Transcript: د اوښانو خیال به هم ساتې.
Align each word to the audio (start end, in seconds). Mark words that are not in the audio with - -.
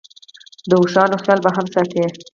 د 0.69 0.71
اوښانو 0.79 1.21
خیال 1.23 1.39
به 1.43 1.49
هم 1.55 1.65
ساتې. 1.73 2.03